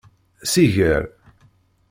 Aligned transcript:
Siger. 0.51 0.99